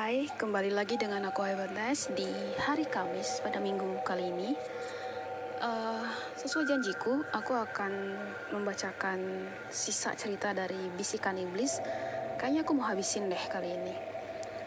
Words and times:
Hai, 0.00 0.24
kembali 0.32 0.72
lagi 0.72 0.96
dengan 0.96 1.28
aku 1.28 1.44
Heaveness 1.44 2.08
di 2.16 2.24
hari 2.56 2.88
Kamis 2.88 3.44
pada 3.44 3.60
minggu 3.60 4.00
kali 4.00 4.32
ini. 4.32 4.56
Uh, 5.60 6.08
sesuai 6.40 6.72
janjiku, 6.72 7.20
aku 7.28 7.52
akan 7.52 8.16
membacakan 8.48 9.44
sisa 9.68 10.16
cerita 10.16 10.56
dari 10.56 10.88
Bisikan 10.96 11.36
Iblis. 11.36 11.84
Kayaknya 12.40 12.64
aku 12.64 12.72
mau 12.72 12.88
habisin 12.88 13.28
deh 13.28 13.44
kali 13.52 13.76
ini. 13.76 13.92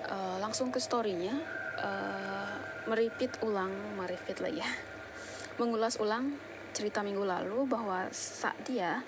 Uh, 0.05 0.37
langsung 0.37 0.69
ke 0.69 0.77
storynya, 0.77 1.33
uh, 1.81 2.53
meripit 2.85 3.33
ulang, 3.41 3.73
meripit 3.97 4.37
lagi 4.37 4.61
ya. 4.61 4.69
Mengulas 5.57 5.97
ulang 5.97 6.37
cerita 6.77 7.01
minggu 7.01 7.25
lalu 7.25 7.65
bahwa 7.65 8.05
saat 8.13 8.61
dia, 8.69 9.01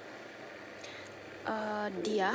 uh, 1.46 1.86
dia 2.02 2.34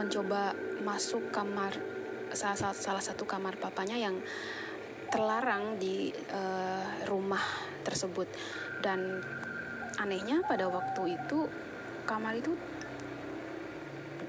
mencoba 0.00 0.56
masuk 0.80 1.28
kamar 1.28 1.99
salah, 2.32 2.74
salah 2.74 3.02
satu 3.02 3.26
kamar 3.26 3.58
papanya 3.58 3.98
yang 3.98 4.18
terlarang 5.10 5.76
di 5.76 6.14
uh, 6.30 7.06
rumah 7.10 7.42
tersebut. 7.82 8.30
Dan 8.80 9.20
anehnya 9.98 10.40
pada 10.46 10.70
waktu 10.70 11.18
itu 11.18 11.50
kamar 12.06 12.38
itu 12.38 12.54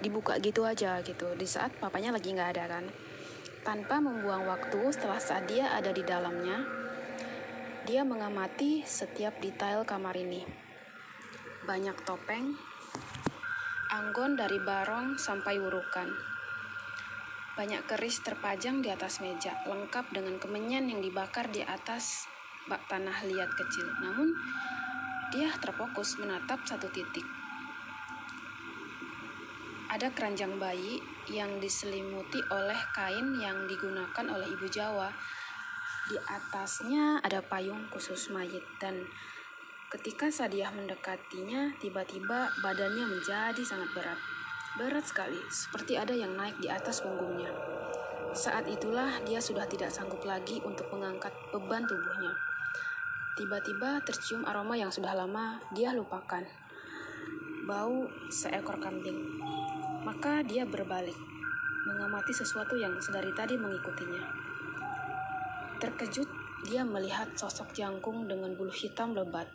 dibuka 0.01 0.41
gitu 0.41 0.65
aja 0.65 0.97
gitu 1.05 1.37
di 1.37 1.45
saat 1.45 1.77
papanya 1.77 2.11
lagi 2.11 2.33
nggak 2.33 2.51
ada 2.57 2.65
kan. 2.79 2.85
Tanpa 3.61 4.01
membuang 4.01 4.49
waktu 4.49 4.89
setelah 4.89 5.21
saat 5.21 5.45
dia 5.45 5.69
ada 5.69 5.93
di 5.93 6.01
dalamnya 6.01 6.65
dia 7.85 8.05
mengamati 8.05 8.85
setiap 8.85 9.37
detail 9.41 9.85
kamar 9.85 10.17
ini. 10.17 10.41
Banyak 11.65 12.01
topeng 12.01 12.57
anggon 13.91 14.33
dari 14.39 14.57
barong 14.57 15.19
sampai 15.19 15.61
urukan 15.61 16.30
banyak 17.51 17.83
keris 17.83 18.23
terpajang 18.23 18.79
di 18.79 18.87
atas 18.87 19.19
meja, 19.19 19.59
lengkap 19.67 20.15
dengan 20.15 20.39
kemenyan 20.39 20.87
yang 20.87 21.03
dibakar 21.03 21.51
di 21.51 21.59
atas 21.61 22.31
bak 22.71 22.87
tanah 22.87 23.27
liat 23.27 23.51
kecil. 23.51 23.87
Namun, 23.99 24.31
dia 25.31 25.51
terfokus 25.59 26.19
menatap 26.19 26.63
satu 26.63 26.87
titik. 26.91 27.23
Ada 29.91 30.15
keranjang 30.15 30.55
bayi 30.55 31.03
yang 31.27 31.59
diselimuti 31.59 32.39
oleh 32.47 32.79
kain 32.95 33.35
yang 33.35 33.67
digunakan 33.67 34.25
oleh 34.31 34.47
ibu 34.47 34.67
Jawa. 34.71 35.11
Di 36.07 36.15
atasnya 36.15 37.19
ada 37.19 37.43
payung 37.43 37.91
khusus 37.91 38.31
mayit 38.31 38.63
dan 38.79 39.03
ketika 39.91 40.31
Sadiah 40.31 40.71
mendekatinya, 40.71 41.75
tiba-tiba 41.83 42.47
badannya 42.63 43.03
menjadi 43.03 43.59
sangat 43.67 43.91
berat. 43.91 44.19
Berat 44.71 45.03
sekali, 45.03 45.35
seperti 45.51 45.99
ada 45.99 46.15
yang 46.15 46.31
naik 46.39 46.55
di 46.63 46.71
atas 46.71 47.03
punggungnya. 47.03 47.51
Saat 48.31 48.71
itulah 48.71 49.19
dia 49.27 49.43
sudah 49.43 49.67
tidak 49.67 49.91
sanggup 49.91 50.23
lagi 50.23 50.63
untuk 50.63 50.87
mengangkat 50.95 51.35
beban 51.51 51.83
tubuhnya. 51.83 52.31
Tiba-tiba 53.35 53.99
tercium 54.07 54.47
aroma 54.47 54.79
yang 54.79 54.87
sudah 54.87 55.11
lama 55.11 55.59
dia 55.75 55.91
lupakan. 55.91 56.47
Bau 57.67 58.07
seekor 58.31 58.79
kambing. 58.79 59.43
Maka 60.07 60.39
dia 60.47 60.63
berbalik, 60.63 61.19
mengamati 61.91 62.31
sesuatu 62.31 62.79
yang 62.79 62.95
sedari 63.03 63.35
tadi 63.35 63.59
mengikutinya. 63.59 64.23
Terkejut, 65.83 66.31
dia 66.63 66.87
melihat 66.87 67.27
sosok 67.35 67.75
jangkung 67.75 68.23
dengan 68.23 68.55
bulu 68.55 68.71
hitam 68.71 69.11
lebat. 69.19 69.51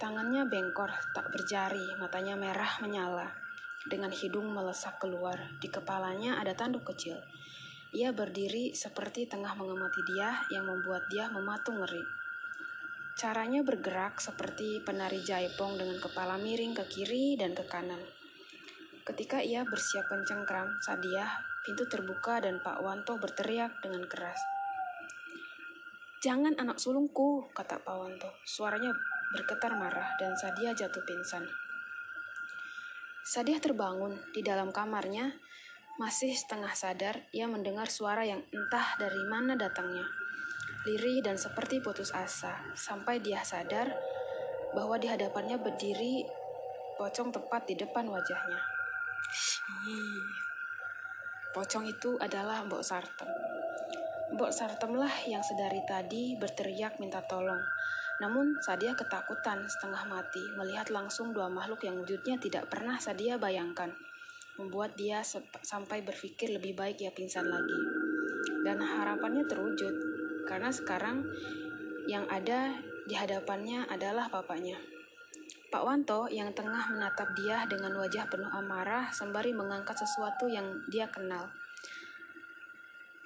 Tangannya 0.00 0.48
bengkor, 0.48 0.88
tak 1.12 1.28
berjari, 1.36 1.84
matanya 2.00 2.32
merah 2.32 2.80
menyala 2.80 3.44
dengan 3.88 4.10
hidung 4.10 4.50
melesak 4.52 5.00
keluar. 5.00 5.36
Di 5.60 5.68
kepalanya 5.68 6.40
ada 6.40 6.56
tanduk 6.56 6.88
kecil. 6.88 7.20
Ia 7.94 8.10
berdiri 8.10 8.74
seperti 8.74 9.30
tengah 9.30 9.54
mengamati 9.54 10.02
dia 10.08 10.34
yang 10.50 10.66
membuat 10.66 11.06
dia 11.12 11.30
mematung 11.30 11.78
ngeri. 11.78 12.02
Caranya 13.14 13.62
bergerak 13.62 14.18
seperti 14.18 14.82
penari 14.82 15.22
jaipong 15.22 15.78
dengan 15.78 16.02
kepala 16.02 16.34
miring 16.34 16.74
ke 16.74 16.84
kiri 16.90 17.38
dan 17.38 17.54
ke 17.54 17.62
kanan. 17.70 18.02
Ketika 19.06 19.38
ia 19.38 19.62
bersiap 19.62 20.10
mencengkram, 20.10 20.80
Sadia, 20.82 21.38
pintu 21.62 21.86
terbuka 21.86 22.42
dan 22.42 22.58
Pak 22.58 22.82
Wanto 22.82 23.14
berteriak 23.20 23.78
dengan 23.84 24.02
keras. 24.10 24.42
Jangan 26.24 26.56
anak 26.56 26.80
sulungku, 26.80 27.52
kata 27.52 27.84
Pak 27.84 27.96
Wanto. 28.00 28.32
Suaranya 28.48 28.90
bergetar 29.30 29.76
marah 29.76 30.08
dan 30.18 30.34
Sadia 30.34 30.72
jatuh 30.72 31.04
pingsan. 31.04 31.63
Sadiah 33.24 33.56
terbangun 33.56 34.20
di 34.36 34.44
dalam 34.44 34.68
kamarnya, 34.68 35.32
masih 35.96 36.36
setengah 36.36 36.76
sadar, 36.76 37.24
ia 37.32 37.48
mendengar 37.48 37.88
suara 37.88 38.20
yang 38.20 38.44
entah 38.52 39.00
dari 39.00 39.24
mana 39.32 39.56
datangnya. 39.56 40.04
Lirih 40.84 41.24
dan 41.24 41.40
seperti 41.40 41.80
putus 41.80 42.12
asa, 42.12 42.52
sampai 42.76 43.24
dia 43.24 43.40
sadar 43.40 43.96
bahwa 44.76 45.00
di 45.00 45.08
hadapannya 45.08 45.56
berdiri 45.56 46.28
pocong 47.00 47.32
tepat 47.32 47.64
di 47.64 47.80
depan 47.80 48.04
wajahnya. 48.12 48.60
Pocong 51.56 51.88
itu 51.88 52.20
adalah 52.20 52.60
Mbok 52.68 52.84
Sartem. 52.84 53.30
Mbok 54.36 54.52
Sartemlah 54.52 55.24
yang 55.24 55.40
sedari 55.40 55.80
tadi 55.88 56.36
berteriak 56.36 57.00
minta 57.00 57.24
tolong 57.24 57.64
namun 58.22 58.54
Sadia 58.62 58.94
ketakutan 58.94 59.66
setengah 59.66 60.06
mati 60.06 60.42
melihat 60.54 60.90
langsung 60.94 61.34
dua 61.34 61.50
makhluk 61.50 61.82
yang 61.82 61.98
wujudnya 61.98 62.38
tidak 62.38 62.70
pernah 62.70 62.94
Sadia 63.02 63.34
bayangkan. 63.34 63.90
Membuat 64.54 64.94
dia 64.94 65.18
sampai 65.66 66.06
berpikir 66.06 66.54
lebih 66.54 66.78
baik 66.78 67.02
ya 67.02 67.10
pingsan 67.10 67.50
lagi. 67.50 67.80
Dan 68.62 68.78
harapannya 68.78 69.42
terwujud 69.50 69.94
karena 70.46 70.70
sekarang 70.70 71.26
yang 72.06 72.28
ada 72.30 72.78
di 73.04 73.18
hadapannya 73.18 73.90
adalah 73.90 74.30
papanya. 74.30 74.78
Pak 75.74 75.82
Wanto 75.82 76.30
yang 76.30 76.54
tengah 76.54 76.86
menatap 76.94 77.34
dia 77.34 77.66
dengan 77.66 77.98
wajah 77.98 78.30
penuh 78.30 78.46
amarah 78.46 79.10
sembari 79.10 79.50
mengangkat 79.50 79.98
sesuatu 79.98 80.46
yang 80.46 80.86
dia 80.86 81.10
kenal. 81.10 81.50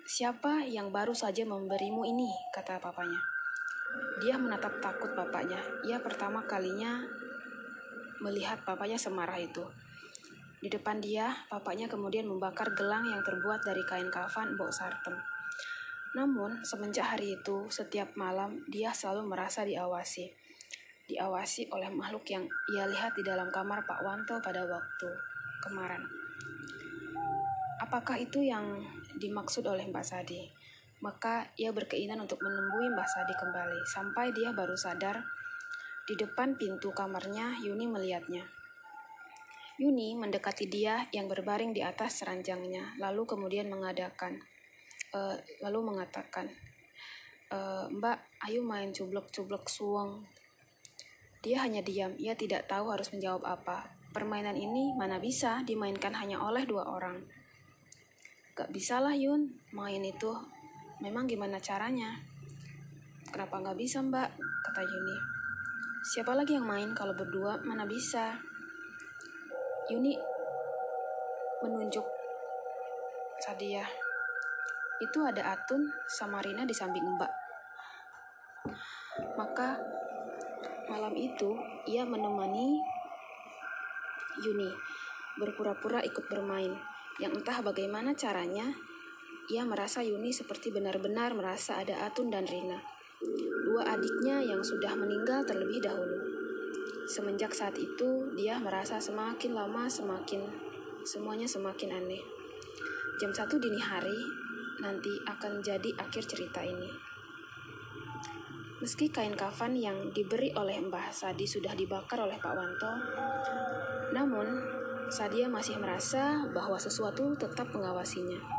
Siapa 0.09 0.65
yang 0.65 0.89
baru 0.89 1.13
saja 1.13 1.45
memberimu 1.45 2.09
ini? 2.09 2.33
kata 2.57 2.81
papanya. 2.81 3.38
Dia 4.19 4.35
menatap 4.35 4.83
takut 4.83 5.15
bapaknya. 5.15 5.59
Ia 5.87 6.03
pertama 6.03 6.43
kalinya 6.45 7.07
melihat 8.19 8.63
bapaknya 8.67 8.99
semarah 8.99 9.39
itu. 9.39 9.63
Di 10.59 10.67
depan 10.67 10.99
dia, 10.99 11.47
bapaknya 11.47 11.87
kemudian 11.87 12.27
membakar 12.27 12.75
gelang 12.75 13.07
yang 13.07 13.23
terbuat 13.23 13.63
dari 13.63 13.87
kain 13.87 14.11
kafan 14.11 14.59
Mbok 14.59 14.75
Sartem. 14.75 15.15
Namun, 16.19 16.67
semenjak 16.67 17.15
hari 17.15 17.39
itu, 17.39 17.71
setiap 17.71 18.19
malam 18.19 18.67
dia 18.67 18.91
selalu 18.91 19.31
merasa 19.31 19.63
diawasi. 19.63 20.35
Diawasi 21.07 21.71
oleh 21.71 21.95
makhluk 21.95 22.27
yang 22.27 22.43
ia 22.75 22.91
lihat 22.91 23.15
di 23.15 23.23
dalam 23.23 23.55
kamar 23.55 23.87
Pak 23.87 24.03
Wanto 24.03 24.43
pada 24.43 24.67
waktu 24.67 25.09
kemarin. 25.63 26.03
Apakah 27.79 28.19
itu 28.19 28.43
yang 28.43 28.83
dimaksud 29.15 29.63
oleh 29.63 29.87
Mbak 29.87 30.05
Sadi? 30.05 30.58
Maka 30.99 31.55
ia 31.55 31.71
berkeinginan 31.71 32.27
untuk 32.27 32.43
menemui 32.43 32.91
Mbah 32.91 33.07
Sadi 33.07 33.35
kembali, 33.39 33.87
sampai 33.87 34.35
dia 34.35 34.51
baru 34.51 34.75
sadar 34.75 35.23
di 36.09 36.19
depan 36.19 36.57
pintu 36.59 36.91
kamarnya 36.91 37.61
Yuni 37.63 37.87
melihatnya. 37.87 38.49
Yuni 39.79 40.19
mendekati 40.19 40.67
dia 40.67 41.07
yang 41.15 41.31
berbaring 41.31 41.71
di 41.71 41.87
atas 41.87 42.27
ranjangnya, 42.27 42.99
lalu 42.99 43.23
kemudian 43.23 43.71
mengadakan, 43.71 44.43
uh, 45.15 45.39
lalu 45.63 45.95
mengatakan, 45.95 46.51
uh, 47.55 47.87
Mbak, 47.87 48.19
ayo 48.51 48.67
main 48.67 48.91
cublok-cublok 48.91 49.71
suwong. 49.71 50.27
Dia 51.39 51.63
hanya 51.63 51.87
diam, 51.87 52.19
ia 52.19 52.35
tidak 52.35 52.67
tahu 52.67 52.91
harus 52.91 53.15
menjawab 53.15 53.47
apa. 53.47 53.95
Permainan 54.11 54.59
ini 54.59 54.99
mana 54.99 55.23
bisa 55.23 55.63
dimainkan 55.63 56.11
hanya 56.19 56.43
oleh 56.43 56.67
dua 56.67 56.91
orang. 56.91 57.23
Gak 58.59 58.75
bisalah 58.75 59.15
Yun, 59.15 59.63
main 59.71 60.03
itu 60.03 60.35
Memang 60.99 61.31
gimana 61.31 61.63
caranya? 61.63 62.11
Kenapa 63.31 63.63
nggak 63.63 63.79
bisa 63.79 64.03
mbak? 64.03 64.35
Kata 64.67 64.83
Yuni. 64.83 65.19
Siapa 66.03 66.35
lagi 66.35 66.59
yang 66.59 66.67
main 66.67 66.91
kalau 66.91 67.15
berdua? 67.15 67.63
Mana 67.63 67.87
bisa? 67.87 68.35
Yuni 69.95 70.19
menunjuk 71.63 72.03
Sadia. 73.39 73.87
Itu 74.99 75.23
ada 75.23 75.55
Atun 75.55 75.87
sama 76.11 76.43
Rina 76.43 76.67
di 76.67 76.75
samping 76.75 77.07
mbak. 77.07 77.33
Maka 79.39 79.79
malam 80.91 81.15
itu 81.15 81.55
ia 81.87 82.03
menemani 82.03 82.83
Yuni 84.43 84.71
berpura-pura 85.39 86.03
ikut 86.03 86.27
bermain 86.27 86.75
yang 87.23 87.31
entah 87.39 87.63
bagaimana 87.63 88.19
caranya 88.19 88.67
ia 89.49 89.65
merasa 89.65 90.05
Yuni 90.05 90.29
seperti 90.29 90.69
benar-benar 90.69 91.33
merasa 91.33 91.81
ada 91.81 92.05
Atun 92.05 92.29
dan 92.29 92.45
Rina, 92.45 92.77
dua 93.65 93.97
adiknya 93.97 94.45
yang 94.45 94.61
sudah 94.61 94.93
meninggal 94.93 95.41
terlebih 95.49 95.81
dahulu. 95.81 96.21
Semenjak 97.09 97.57
saat 97.57 97.73
itu, 97.81 98.29
dia 98.37 98.61
merasa 98.61 99.01
semakin 99.01 99.57
lama 99.57 99.89
semakin 99.89 100.45
semuanya 101.01 101.49
semakin 101.49 101.97
aneh. 101.97 102.21
Jam 103.17 103.33
satu 103.33 103.57
dini 103.57 103.81
hari, 103.81 104.21
nanti 104.85 105.17
akan 105.25 105.65
jadi 105.65 105.97
akhir 105.97 106.29
cerita 106.29 106.61
ini. 106.61 106.93
Meski 108.85 109.09
kain 109.09 109.33
kafan 109.33 109.73
yang 109.73 110.13
diberi 110.13 110.53
oleh 110.53 110.77
Mbah 110.85 111.09
Sadi 111.09 111.49
sudah 111.49 111.73
dibakar 111.73 112.21
oleh 112.21 112.37
Pak 112.37 112.53
Wanto, 112.53 112.95
namun 114.13 114.47
Sadia 115.09 115.49
masih 115.49 115.81
merasa 115.81 116.45
bahwa 116.53 116.77
sesuatu 116.77 117.33
tetap 117.41 117.73
mengawasinya. 117.73 118.58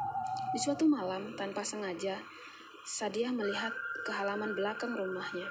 Di 0.50 0.58
suatu 0.58 0.90
malam, 0.90 1.38
tanpa 1.38 1.62
sengaja, 1.62 2.18
Sadia 2.82 3.30
melihat 3.30 3.70
ke 4.02 4.10
halaman 4.10 4.58
belakang 4.58 4.98
rumahnya, 4.98 5.46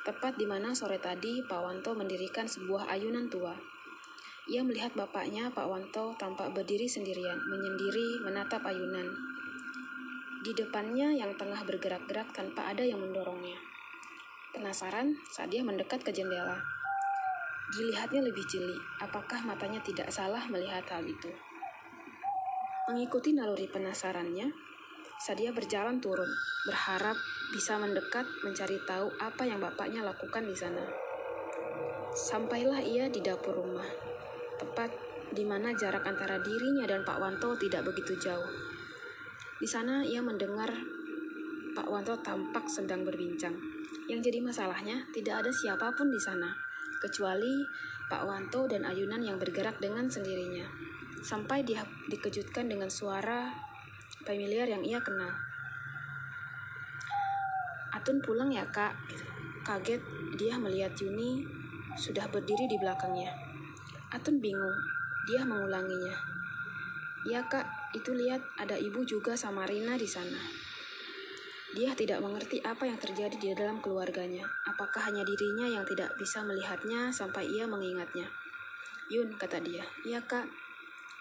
tepat 0.00 0.40
di 0.40 0.48
mana 0.48 0.72
sore 0.72 0.96
tadi 0.96 1.44
Pak 1.44 1.60
Wanto 1.60 1.92
mendirikan 1.92 2.48
sebuah 2.48 2.88
ayunan 2.88 3.28
tua. 3.28 3.52
Ia 4.48 4.64
melihat 4.64 4.96
bapaknya, 4.96 5.52
Pak 5.52 5.68
Wanto, 5.68 6.16
tampak 6.16 6.56
berdiri 6.56 6.88
sendirian, 6.88 7.36
menyendiri 7.36 8.24
menatap 8.24 8.64
ayunan. 8.64 9.12
Di 10.40 10.56
depannya 10.56 11.12
yang 11.12 11.36
tengah 11.36 11.60
bergerak-gerak 11.68 12.32
tanpa 12.32 12.72
ada 12.72 12.80
yang 12.80 12.96
mendorongnya. 12.96 13.60
Penasaran, 14.56 15.20
Sadia 15.28 15.60
mendekat 15.60 16.00
ke 16.00 16.16
jendela. 16.16 16.56
Dilihatnya 17.76 18.24
lebih 18.24 18.48
jeli, 18.48 18.80
apakah 19.04 19.44
matanya 19.44 19.84
tidak 19.84 20.08
salah 20.08 20.48
melihat 20.48 20.82
hal 20.88 21.04
itu? 21.04 21.28
Mengikuti 22.90 23.30
naluri 23.30 23.70
penasarannya, 23.70 24.50
Sadia 25.22 25.54
berjalan 25.54 26.02
turun, 26.02 26.26
berharap 26.66 27.14
bisa 27.54 27.78
mendekat 27.78 28.26
mencari 28.42 28.82
tahu 28.82 29.06
apa 29.22 29.46
yang 29.46 29.62
bapaknya 29.62 30.02
lakukan 30.02 30.42
di 30.42 30.58
sana. 30.58 30.82
Sampailah 32.10 32.82
ia 32.82 33.06
di 33.06 33.22
dapur 33.22 33.62
rumah, 33.62 33.86
tepat 34.58 34.90
di 35.30 35.46
mana 35.46 35.70
jarak 35.70 36.02
antara 36.02 36.42
dirinya 36.42 36.82
dan 36.90 37.06
Pak 37.06 37.22
Wanto 37.22 37.54
tidak 37.62 37.86
begitu 37.86 38.18
jauh. 38.18 38.50
Di 39.62 39.70
sana 39.70 40.02
ia 40.02 40.18
mendengar 40.18 40.74
Pak 41.78 41.86
Wanto 41.86 42.18
tampak 42.26 42.66
sedang 42.66 43.06
berbincang. 43.06 43.54
Yang 44.10 44.34
jadi 44.34 44.42
masalahnya 44.42 45.06
tidak 45.14 45.46
ada 45.46 45.52
siapa 45.54 45.94
pun 45.94 46.10
di 46.10 46.18
sana, 46.18 46.50
kecuali 46.98 47.62
Pak 48.10 48.26
Wanto 48.26 48.66
dan 48.66 48.82
ayunan 48.82 49.22
yang 49.22 49.38
bergerak 49.38 49.78
dengan 49.78 50.10
sendirinya. 50.10 50.98
Sampai 51.20 51.60
dia 51.64 51.84
dikejutkan 52.08 52.68
dengan 52.68 52.88
suara 52.88 53.52
familiar 54.24 54.64
yang 54.68 54.80
ia 54.80 55.00
kenal. 55.04 55.30
Atun 57.92 58.24
pulang 58.24 58.48
ya 58.48 58.64
kak. 58.72 58.96
Kaget 59.60 60.00
dia 60.40 60.56
melihat 60.56 60.96
Yuni 60.96 61.44
sudah 62.00 62.24
berdiri 62.32 62.64
di 62.64 62.80
belakangnya. 62.80 63.28
Atun 64.08 64.40
bingung, 64.40 64.74
dia 65.28 65.44
mengulanginya. 65.44 66.16
Ya 67.28 67.44
kak, 67.44 67.68
itu 67.92 68.16
lihat 68.16 68.40
ada 68.56 68.80
ibu 68.80 69.04
juga 69.04 69.36
sama 69.36 69.68
Rina 69.68 70.00
di 70.00 70.08
sana. 70.08 70.40
Dia 71.70 71.94
tidak 71.94 72.18
mengerti 72.18 72.58
apa 72.66 72.88
yang 72.88 72.98
terjadi 72.98 73.36
di 73.36 73.54
dalam 73.54 73.78
keluarganya. 73.78 74.42
Apakah 74.66 75.06
hanya 75.06 75.22
dirinya 75.22 75.70
yang 75.70 75.86
tidak 75.86 76.16
bisa 76.18 76.42
melihatnya 76.42 77.14
sampai 77.14 77.46
ia 77.46 77.68
mengingatnya? 77.68 78.26
Yun, 79.12 79.38
kata 79.38 79.62
dia. 79.62 79.86
Iya 80.02 80.18
kak, 80.26 80.48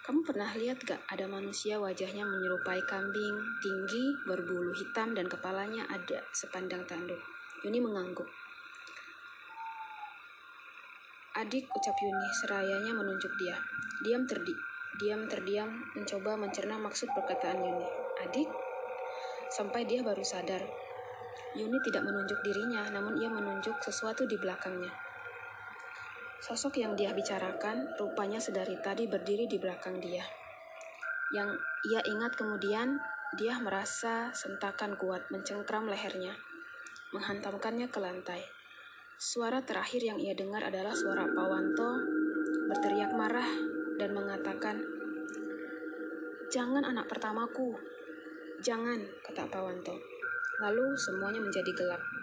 kamu 0.09 0.25
pernah 0.25 0.49
lihat 0.57 0.81
gak 0.89 1.05
ada 1.05 1.29
manusia 1.29 1.77
wajahnya 1.77 2.25
menyerupai 2.25 2.81
kambing, 2.89 3.37
tinggi, 3.61 4.09
berbulu 4.25 4.73
hitam, 4.73 5.13
dan 5.13 5.29
kepalanya 5.29 5.85
ada 5.85 6.25
sepandang 6.33 6.81
tanduk? 6.89 7.21
Yuni 7.61 7.77
mengangguk. 7.77 8.25
Adik, 11.37 11.69
ucap 11.69 11.93
Yuni, 12.01 12.29
serayanya 12.41 12.89
menunjuk 12.89 13.29
dia. 13.37 13.53
Diam 14.01 14.25
terdi, 14.25 14.57
diam 14.97 15.29
terdiam, 15.29 15.69
mencoba 15.93 16.33
mencerna 16.41 16.81
maksud 16.81 17.13
perkataan 17.13 17.61
Yuni. 17.61 17.85
Adik? 18.25 18.49
Sampai 19.53 19.85
dia 19.85 20.01
baru 20.01 20.25
sadar. 20.25 20.65
Yuni 21.53 21.77
tidak 21.85 22.09
menunjuk 22.09 22.41
dirinya, 22.41 22.81
namun 22.89 23.13
ia 23.13 23.29
menunjuk 23.29 23.77
sesuatu 23.85 24.25
di 24.25 24.41
belakangnya. 24.41 25.08
Sosok 26.39 26.79
yang 26.79 26.95
dia 26.95 27.11
bicarakan 27.11 27.99
rupanya 27.99 28.39
sedari 28.39 28.79
tadi 28.79 29.11
berdiri 29.11 29.43
di 29.43 29.59
belakang 29.59 29.99
dia. 29.99 30.23
Yang 31.35 31.59
ia 31.91 32.01
ingat 32.07 32.39
kemudian, 32.39 32.95
dia 33.35 33.59
merasa 33.59 34.31
sentakan 34.31 34.95
kuat 34.95 35.27
mencengkram 35.29 35.85
lehernya, 35.85 36.33
menghantamkannya 37.11 37.91
ke 37.91 37.99
lantai. 37.99 38.41
Suara 39.19 39.59
terakhir 39.61 39.99
yang 39.99 40.17
ia 40.17 40.31
dengar 40.31 40.63
adalah 40.63 40.95
suara 40.95 41.27
Pawanto 41.27 41.91
berteriak 42.71 43.11
marah 43.13 43.49
dan 43.99 44.15
mengatakan, 44.15 44.79
Jangan 46.49 46.81
anak 46.81 47.05
pertamaku, 47.05 47.77
jangan, 48.63 48.97
kata 49.21 49.45
Pawanto. 49.51 49.93
Lalu 50.63 50.97
semuanya 50.97 51.43
menjadi 51.43 51.71
gelap. 51.75 52.18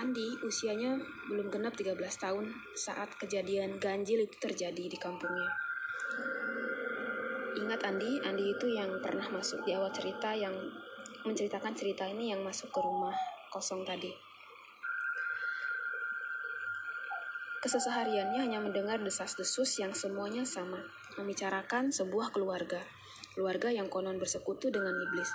Andi 0.00 0.32
usianya 0.40 0.96
belum 1.28 1.52
genap 1.52 1.76
13 1.76 1.92
tahun 2.00 2.48
saat 2.72 3.20
kejadian 3.20 3.76
ganjil 3.76 4.24
itu 4.24 4.32
terjadi 4.40 4.88
di 4.88 4.96
kampungnya. 4.96 5.52
Ingat 7.60 7.84
Andi, 7.84 8.16
Andi 8.24 8.48
itu 8.48 8.64
yang 8.72 8.96
pernah 9.04 9.28
masuk 9.28 9.60
di 9.68 9.76
awal 9.76 9.92
cerita 9.92 10.32
yang 10.32 10.56
menceritakan 11.28 11.76
cerita 11.76 12.08
ini 12.08 12.32
yang 12.32 12.40
masuk 12.40 12.72
ke 12.72 12.80
rumah 12.80 13.12
kosong 13.52 13.84
tadi. 13.84 14.08
Kesesehariannya 17.60 18.40
hanya 18.40 18.56
mendengar 18.56 19.04
desas-desus 19.04 19.84
yang 19.84 19.92
semuanya 19.92 20.48
sama, 20.48 20.80
membicarakan 21.20 21.92
sebuah 21.92 22.32
keluarga, 22.32 22.80
keluarga 23.36 23.68
yang 23.68 23.92
konon 23.92 24.16
bersekutu 24.16 24.72
dengan 24.72 24.96
iblis. 24.96 25.28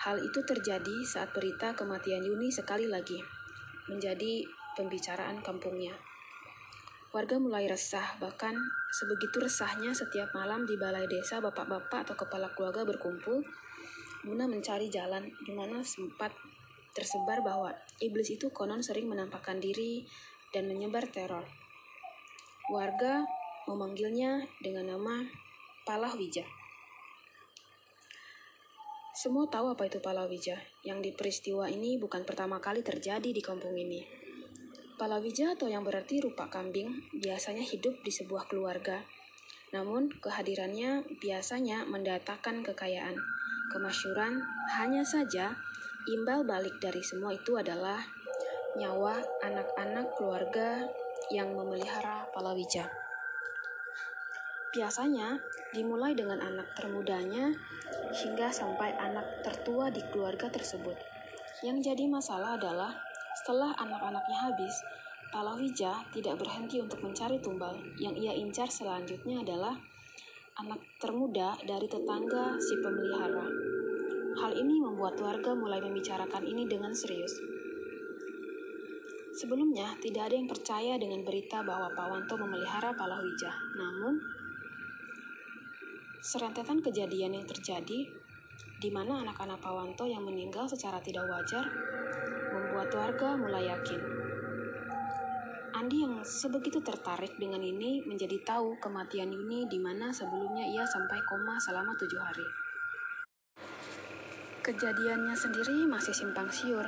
Hal 0.00 0.24
itu 0.24 0.40
terjadi 0.48 1.04
saat 1.04 1.36
berita 1.36 1.76
kematian 1.76 2.24
Yuni 2.24 2.48
sekali 2.48 2.88
lagi, 2.88 3.20
menjadi 3.90 4.46
pembicaraan 4.78 5.42
kampungnya. 5.42 5.94
Warga 7.12 7.36
mulai 7.36 7.68
resah, 7.68 8.16
bahkan 8.16 8.56
sebegitu 8.88 9.36
resahnya 9.36 9.92
setiap 9.92 10.32
malam 10.32 10.64
di 10.64 10.80
balai 10.80 11.04
desa 11.04 11.44
bapak-bapak 11.44 12.08
atau 12.08 12.16
kepala 12.16 12.48
keluarga 12.56 12.88
berkumpul 12.88 13.44
guna 14.22 14.46
mencari 14.46 14.88
jalan 14.88 15.28
di 15.42 15.52
mana 15.52 15.82
sempat 15.82 16.32
tersebar 16.94 17.42
bahwa 17.44 17.74
iblis 18.00 18.32
itu 18.32 18.48
konon 18.54 18.80
sering 18.80 19.10
menampakkan 19.10 19.58
diri 19.60 20.06
dan 20.56 20.70
menyebar 20.70 21.04
teror. 21.10 21.44
Warga 22.72 23.26
memanggilnya 23.66 24.46
dengan 24.62 24.96
nama 24.96 25.26
Palahwija. 25.82 26.61
Semua 29.22 29.46
tahu 29.46 29.70
apa 29.70 29.86
itu 29.86 30.02
Palawija, 30.02 30.58
yang 30.82 30.98
di 30.98 31.14
peristiwa 31.14 31.70
ini 31.70 31.94
bukan 31.94 32.26
pertama 32.26 32.58
kali 32.58 32.82
terjadi 32.82 33.30
di 33.30 33.38
kampung 33.38 33.78
ini. 33.78 34.02
Palawija 34.98 35.54
atau 35.54 35.70
yang 35.70 35.86
berarti 35.86 36.18
rupa 36.18 36.50
kambing 36.50 36.90
biasanya 37.14 37.62
hidup 37.62 38.02
di 38.02 38.10
sebuah 38.10 38.50
keluarga. 38.50 38.98
Namun 39.70 40.10
kehadirannya 40.18 41.06
biasanya 41.22 41.86
mendatangkan 41.86 42.66
kekayaan, 42.66 43.14
kemasyuran, 43.70 44.42
hanya 44.74 45.06
saja 45.06 45.54
imbal 46.10 46.42
balik 46.42 46.82
dari 46.82 47.06
semua 47.06 47.30
itu 47.30 47.54
adalah 47.54 48.02
nyawa 48.74 49.22
anak-anak 49.38 50.18
keluarga 50.18 50.82
yang 51.30 51.54
memelihara 51.54 52.26
Palawija. 52.34 53.01
Biasanya 54.72 55.36
dimulai 55.76 56.16
dengan 56.16 56.40
anak 56.40 56.72
termudanya 56.72 57.52
hingga 58.12 58.48
sampai 58.48 58.96
anak 58.96 59.44
tertua 59.44 59.92
di 59.92 60.00
keluarga 60.08 60.48
tersebut. 60.48 60.96
Yang 61.60 61.92
jadi 61.92 62.08
masalah 62.08 62.56
adalah 62.56 62.96
setelah 63.36 63.76
anak-anaknya 63.76 64.38
habis, 64.48 64.74
Palawija 65.32 66.08
tidak 66.12 66.40
berhenti 66.40 66.80
untuk 66.80 67.00
mencari 67.00 67.40
tumbal. 67.40 67.76
Yang 67.96 68.14
ia 68.20 68.32
incar 68.36 68.68
selanjutnya 68.68 69.40
adalah 69.40 69.76
anak 70.60 70.80
termuda 71.00 71.56
dari 71.64 71.88
tetangga 71.88 72.60
si 72.60 72.76
pemelihara. 72.80 73.48
Hal 74.40 74.52
ini 74.56 74.80
membuat 74.80 75.16
warga 75.20 75.56
mulai 75.56 75.80
membicarakan 75.80 76.44
ini 76.44 76.68
dengan 76.68 76.92
serius. 76.92 77.32
Sebelumnya, 79.32 79.96
tidak 80.04 80.28
ada 80.28 80.36
yang 80.36 80.48
percaya 80.48 81.00
dengan 81.00 81.24
berita 81.24 81.64
bahwa 81.64 81.88
Pawanto 81.96 82.36
memelihara 82.36 82.92
Palawija. 82.92 83.52
Namun, 83.80 84.20
Serentetan 86.22 86.78
kejadian 86.78 87.34
yang 87.34 87.42
terjadi 87.50 88.06
di 88.78 88.90
mana 88.94 89.26
anak-anak 89.26 89.58
Pawanto 89.58 90.06
yang 90.06 90.22
meninggal 90.22 90.70
secara 90.70 91.02
tidak 91.02 91.26
wajar 91.26 91.66
membuat 92.54 92.94
warga 92.94 93.34
mulai 93.34 93.66
yakin. 93.66 93.98
Andi 95.74 96.06
yang 96.06 96.22
sebegitu 96.22 96.78
tertarik 96.78 97.34
dengan 97.42 97.58
ini 97.58 98.06
menjadi 98.06 98.38
tahu 98.46 98.78
kematian 98.78 99.34
Yuni 99.34 99.66
di 99.66 99.82
mana 99.82 100.14
sebelumnya 100.14 100.62
ia 100.62 100.86
sampai 100.86 101.18
koma 101.26 101.58
selama 101.58 101.90
tujuh 101.98 102.20
hari. 102.22 102.48
Kejadiannya 104.62 105.34
sendiri 105.34 105.90
masih 105.90 106.14
simpang 106.14 106.46
siur. 106.54 106.86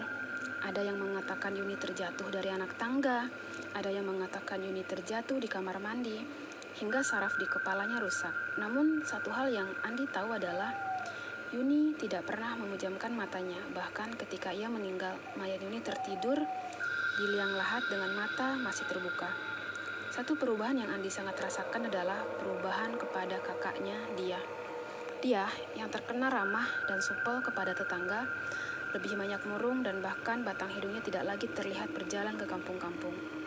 Ada 0.63 0.87
yang 0.87 1.03
mengatakan 1.03 1.59
Yuni 1.59 1.75
terjatuh 1.75 2.31
dari 2.31 2.55
anak 2.55 2.79
tangga, 2.79 3.27
ada 3.75 3.91
yang 3.91 4.07
mengatakan 4.07 4.63
Yuni 4.63 4.87
terjatuh 4.87 5.43
di 5.43 5.51
kamar 5.51 5.83
mandi, 5.83 6.44
hingga 6.79 7.07
saraf 7.07 7.39
di 7.39 7.47
kepalanya 7.47 8.03
rusak. 8.03 8.35
Namun 8.59 9.07
satu 9.07 9.31
hal 9.31 9.51
yang 9.51 9.71
Andi 9.87 10.11
tahu 10.11 10.35
adalah 10.35 10.75
Yuni 11.55 11.95
tidak 11.95 12.27
pernah 12.27 12.59
memejamkan 12.59 13.15
matanya, 13.15 13.63
bahkan 13.71 14.11
ketika 14.19 14.51
ia 14.51 14.67
meninggal, 14.67 15.15
mayat 15.39 15.63
Yuni 15.63 15.79
tertidur 15.79 16.35
di 17.15 17.25
liang 17.31 17.55
lahat 17.55 17.87
dengan 17.87 18.11
mata 18.11 18.59
masih 18.59 18.83
terbuka. 18.91 19.31
Satu 20.11 20.35
perubahan 20.35 20.75
yang 20.75 20.91
Andi 20.91 21.11
sangat 21.11 21.39
rasakan 21.39 21.87
adalah 21.87 22.27
perubahan 22.43 22.99
kepada 22.99 23.39
kakaknya 23.39 23.95
dia. 24.19 24.43
Dia 25.23 25.47
yang 25.79 25.91
terkena 25.95 26.27
ramah 26.27 26.67
dan 26.91 26.99
supel 26.99 27.39
kepada 27.39 27.71
tetangga, 27.71 28.27
lebih 28.95 29.15
banyak 29.15 29.43
murung 29.47 29.87
dan 29.87 30.03
bahkan 30.03 30.43
batang 30.43 30.71
hidungnya 30.75 31.03
tidak 31.03 31.27
lagi 31.27 31.47
terlihat 31.51 31.91
berjalan 31.95 32.35
ke 32.35 32.47
kampung-kampung. 32.47 33.44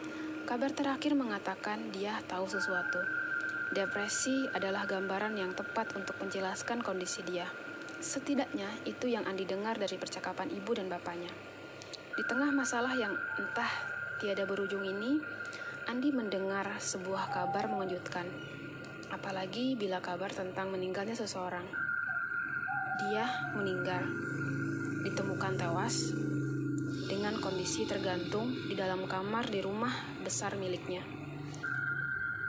Kabar 0.48 0.72
terakhir 0.72 1.12
mengatakan 1.12 1.92
dia 1.92 2.24
tahu 2.24 2.48
sesuatu. 2.48 3.04
Depresi 3.75 4.48
adalah 4.56 4.88
gambaran 4.88 5.36
yang 5.36 5.51
tepat 5.51 5.92
untuk 5.92 6.16
menjelaskan 6.24 6.80
kondisi 6.80 7.20
dia. 7.27 7.51
Setidaknya 8.00 8.72
itu 8.88 9.12
yang 9.12 9.27
Andi 9.27 9.44
dengar 9.44 9.75
dari 9.75 10.00
percakapan 10.00 10.48
ibu 10.48 10.72
dan 10.72 10.88
bapaknya. 10.88 11.27
Di 12.16 12.24
tengah 12.32 12.56
masalah 12.56 12.96
yang 12.96 13.12
entah 13.36 13.68
tiada 14.24 14.48
berujung 14.48 14.88
ini, 14.88 15.20
Andi 15.92 16.16
mendengar 16.16 16.80
sebuah 16.80 17.27
kabar 17.27 17.68
mengejutkan. 17.68 18.32
Apalagi 19.12 19.75
bila 19.75 20.00
kabar 20.00 20.32
tentang 20.32 20.72
meninggalnya 20.72 21.20
seseorang. 21.20 21.68
Dia 23.04 23.51
meninggal, 23.51 24.00
ditemukan 25.04 25.60
tewas 25.60 26.16
dengan 27.07 27.39
kondisi 27.39 27.87
tergantung 27.87 28.51
di 28.67 28.75
dalam 28.75 29.07
kamar 29.07 29.47
di 29.47 29.63
rumah 29.63 29.91
besar 30.21 30.59
miliknya. 30.59 31.01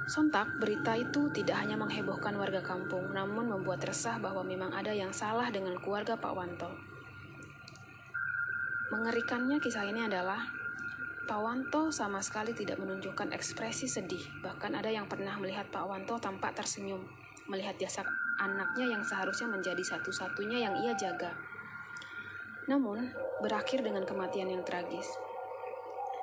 Sontak, 0.08 0.58
berita 0.58 0.96
itu 0.96 1.28
tidak 1.30 1.62
hanya 1.62 1.76
menghebohkan 1.76 2.32
warga 2.34 2.64
kampung, 2.64 3.12
namun 3.12 3.52
membuat 3.52 3.84
resah 3.84 4.16
bahwa 4.18 4.40
memang 4.40 4.72
ada 4.74 4.90
yang 4.90 5.12
salah 5.14 5.46
dengan 5.52 5.76
keluarga 5.78 6.18
Pak 6.18 6.32
Wanto. 6.32 6.70
Mengerikannya 8.88 9.60
kisah 9.60 9.84
ini 9.84 10.08
adalah 10.08 10.48
Pak 11.28 11.40
Wanto 11.44 11.92
sama 11.92 12.24
sekali 12.24 12.56
tidak 12.56 12.80
menunjukkan 12.80 13.36
ekspresi 13.36 13.84
sedih, 13.84 14.40
bahkan 14.40 14.72
ada 14.72 14.88
yang 14.88 15.04
pernah 15.04 15.36
melihat 15.36 15.68
Pak 15.68 15.84
Wanto 15.84 16.16
tampak 16.16 16.56
tersenyum, 16.56 17.04
melihat 17.52 17.76
jasa 17.76 18.00
anaknya 18.40 18.88
yang 18.96 19.04
seharusnya 19.04 19.44
menjadi 19.44 19.84
satu-satunya 19.84 20.64
yang 20.64 20.74
ia 20.80 20.96
jaga. 20.96 21.36
Namun, 22.68 23.08
berakhir 23.40 23.80
dengan 23.80 24.04
kematian 24.04 24.52
yang 24.52 24.60
tragis. 24.60 25.08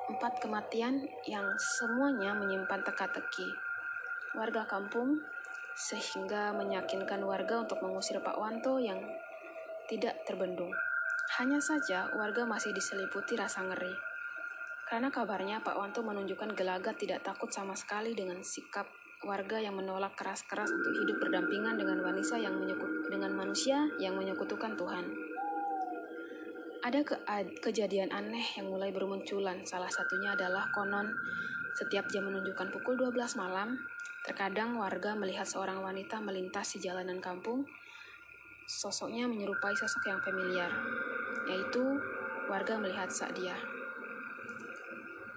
Empat 0.06 0.38
kematian 0.38 1.02
yang 1.26 1.58
semuanya 1.58 2.30
menyimpan 2.38 2.86
teka-teki, 2.86 3.50
warga 4.38 4.62
kampung 4.70 5.18
sehingga 5.76 6.54
meyakinkan 6.54 7.20
warga 7.26 7.66
untuk 7.66 7.82
mengusir 7.82 8.22
Pak 8.22 8.38
Wanto 8.38 8.78
yang 8.78 9.02
tidak 9.90 10.22
terbendung. 10.22 10.70
Hanya 11.36 11.58
saja 11.58 12.08
warga 12.14 12.46
masih 12.46 12.70
diseliputi 12.70 13.34
rasa 13.34 13.66
ngeri. 13.66 13.92
Karena 14.86 15.10
kabarnya 15.10 15.66
Pak 15.66 15.74
Wanto 15.74 16.00
menunjukkan 16.06 16.54
gelagat 16.54 16.96
tidak 17.02 17.26
takut 17.26 17.50
sama 17.50 17.74
sekali 17.74 18.14
dengan 18.14 18.38
sikap 18.46 18.86
warga 19.26 19.58
yang 19.58 19.74
menolak 19.74 20.14
keras-keras 20.14 20.70
untuk 20.70 20.94
hidup 21.02 21.18
berdampingan 21.18 21.74
dengan 21.74 21.98
wanita 22.06 22.38
yang 22.38 22.54
dengan 23.10 23.32
manusia 23.34 23.82
yang 23.98 24.14
menyekutukan 24.14 24.78
Tuhan. 24.78 25.35
Ada 26.86 27.02
ke 27.02 27.18
kejadian 27.66 28.14
aneh 28.14 28.46
yang 28.54 28.70
mulai 28.70 28.94
bermunculan. 28.94 29.66
Salah 29.66 29.90
satunya 29.90 30.38
adalah 30.38 30.70
konon 30.70 31.10
setiap 31.74 32.06
jam 32.06 32.30
menunjukkan 32.30 32.70
pukul 32.70 32.94
12 32.94 33.34
malam, 33.42 33.74
Terkadang 34.26 34.74
warga 34.74 35.14
melihat 35.14 35.46
seorang 35.46 35.78
wanita 35.78 36.18
melintas 36.18 36.74
di 36.74 36.82
jalanan 36.82 37.22
kampung. 37.22 37.62
Sosoknya 38.66 39.30
menyerupai 39.30 39.70
sosok 39.70 40.02
yang 40.10 40.18
familiar, 40.18 40.66
yaitu 41.46 42.02
warga 42.50 42.74
melihat 42.74 43.06
Sadia. 43.06 43.54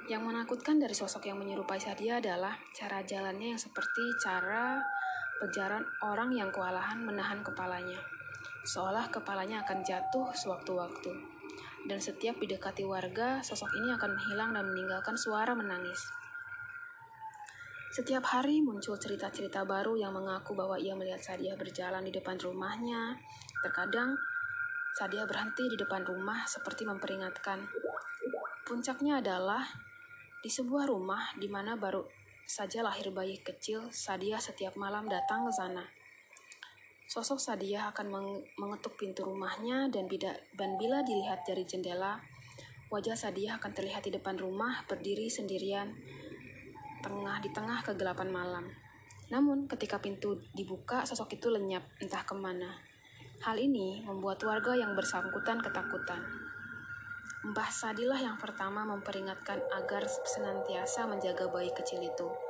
Yang 0.10 0.26
menakutkan 0.26 0.82
dari 0.82 0.98
sosok 0.98 1.30
yang 1.30 1.38
menyerupai 1.38 1.78
Sadia 1.78 2.18
adalah 2.18 2.58
cara 2.74 3.06
jalannya 3.06 3.54
yang 3.54 3.62
seperti 3.62 4.10
cara 4.18 4.82
pejaran 5.38 5.86
orang 6.02 6.34
yang 6.34 6.50
kewalahan 6.50 7.06
menahan 7.06 7.46
kepalanya. 7.46 8.02
Seolah 8.66 9.14
kepalanya 9.14 9.62
akan 9.70 9.86
jatuh 9.86 10.34
sewaktu-waktu. 10.34 11.29
Dan 11.88 12.00
setiap 12.04 12.36
didekati 12.40 12.84
warga, 12.84 13.40
sosok 13.40 13.72
ini 13.80 13.96
akan 13.96 14.16
menghilang 14.18 14.52
dan 14.52 14.68
meninggalkan 14.68 15.16
suara 15.16 15.56
menangis. 15.56 16.10
Setiap 17.90 18.22
hari 18.22 18.62
muncul 18.62 19.00
cerita-cerita 19.02 19.66
baru 19.66 19.98
yang 19.98 20.14
mengaku 20.14 20.54
bahwa 20.54 20.78
ia 20.78 20.94
melihat 20.94 21.18
Sadia 21.18 21.58
berjalan 21.58 22.06
di 22.06 22.14
depan 22.14 22.38
rumahnya. 22.38 23.18
Terkadang 23.66 24.14
Sadia 24.94 25.26
berhenti 25.26 25.66
di 25.66 25.78
depan 25.80 26.06
rumah 26.06 26.46
seperti 26.46 26.86
memperingatkan. 26.86 27.66
Puncaknya 28.62 29.26
adalah 29.26 29.66
di 30.40 30.48
sebuah 30.48 30.86
rumah 30.86 31.34
di 31.42 31.50
mana 31.50 31.74
baru 31.76 32.06
saja 32.46 32.86
lahir 32.86 33.10
bayi 33.10 33.42
kecil, 33.42 33.90
Sadia 33.94 34.38
setiap 34.38 34.74
malam 34.78 35.10
datang 35.10 35.46
ke 35.46 35.54
sana. 35.54 35.86
Sosok 37.10 37.42
Sadia 37.42 37.90
akan 37.90 38.06
mengetuk 38.54 38.94
pintu 38.94 39.26
rumahnya 39.26 39.90
dan, 39.90 40.06
dan 40.54 40.78
bila 40.78 41.02
dilihat 41.02 41.42
dari 41.42 41.66
jendela, 41.66 42.22
wajah 42.94 43.18
Sadia 43.18 43.58
akan 43.58 43.74
terlihat 43.74 44.06
di 44.06 44.14
depan 44.14 44.38
rumah 44.38 44.86
berdiri 44.86 45.26
sendirian 45.26 45.90
tengah 47.02 47.42
di 47.42 47.50
tengah 47.50 47.82
kegelapan 47.82 48.30
malam. 48.30 48.66
Namun, 49.34 49.66
ketika 49.66 49.98
pintu 49.98 50.38
dibuka, 50.54 51.02
sosok 51.02 51.34
itu 51.34 51.50
lenyap 51.50 51.82
entah 51.98 52.22
ke 52.22 52.38
mana. 52.38 52.78
Hal 53.42 53.58
ini 53.58 54.06
membuat 54.06 54.46
warga 54.46 54.78
yang 54.78 54.94
bersangkutan 54.94 55.66
ketakutan. 55.66 56.22
Mbah 57.50 57.74
Sadilah 57.74 58.22
yang 58.22 58.38
pertama 58.38 58.86
memperingatkan 58.86 59.66
agar 59.82 60.06
senantiasa 60.06 61.10
menjaga 61.10 61.50
bayi 61.50 61.74
kecil 61.74 62.06
itu. 62.06 62.49